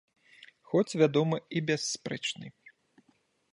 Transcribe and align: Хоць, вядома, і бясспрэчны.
Хоць, 0.71 0.97
вядома, 1.01 1.35
і 1.59 1.63
бясспрэчны. 1.69 2.45